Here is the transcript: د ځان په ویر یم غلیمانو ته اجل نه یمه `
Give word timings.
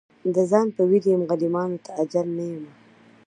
د 0.33 0.35
ځان 0.51 0.67
په 0.75 0.81
ویر 0.89 1.03
یم 1.11 1.21
غلیمانو 1.29 1.81
ته 1.83 1.89
اجل 2.01 2.27
نه 2.37 2.43
یمه 2.51 2.71
` 2.75 2.77